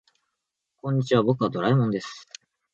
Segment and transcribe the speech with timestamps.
[0.81, 2.27] こんにちは、僕はドラえもんです。